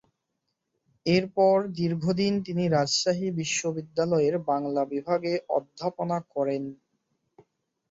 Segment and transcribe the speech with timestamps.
[1.05, 6.63] এরপর দীর্ঘদিন তিনি রাজশাহী বিশ্ববিদ্যালয়ের বাংলা বিভাগে অধ্যাপনা করেন।